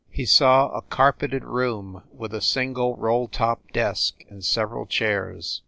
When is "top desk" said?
3.27-4.23